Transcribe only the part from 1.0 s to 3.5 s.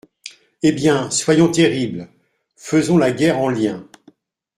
soyons terribles, faisons la guerre en